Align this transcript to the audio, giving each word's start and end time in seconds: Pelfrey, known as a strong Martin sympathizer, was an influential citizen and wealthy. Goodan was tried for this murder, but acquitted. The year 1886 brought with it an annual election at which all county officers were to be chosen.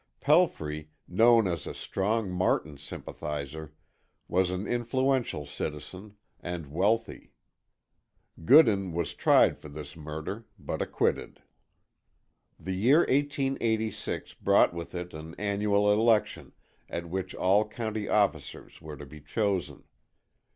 Pelfrey, 0.19 0.89
known 1.07 1.45
as 1.45 1.67
a 1.67 1.75
strong 1.75 2.31
Martin 2.31 2.75
sympathizer, 2.75 3.75
was 4.27 4.49
an 4.49 4.65
influential 4.65 5.45
citizen 5.45 6.15
and 6.39 6.65
wealthy. 6.71 7.33
Goodan 8.43 8.93
was 8.93 9.13
tried 9.13 9.59
for 9.59 9.69
this 9.69 9.95
murder, 9.95 10.47
but 10.57 10.81
acquitted. 10.81 11.43
The 12.59 12.73
year 12.75 13.01
1886 13.01 14.33
brought 14.33 14.73
with 14.73 14.95
it 14.95 15.13
an 15.13 15.35
annual 15.37 15.91
election 15.93 16.53
at 16.89 17.07
which 17.07 17.35
all 17.35 17.67
county 17.69 18.09
officers 18.09 18.81
were 18.81 18.97
to 18.97 19.05
be 19.05 19.21
chosen. 19.21 19.83